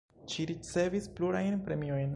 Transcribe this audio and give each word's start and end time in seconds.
Ŝi 0.35 0.45
ricevis 0.51 1.09
plurajn 1.19 1.63
premiojn. 1.69 2.09